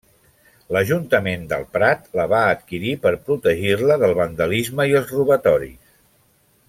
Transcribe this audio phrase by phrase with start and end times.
[0.75, 5.77] L'Ajuntament del Prat la va adquirir per protegir-la del vandalisme i els robatoris.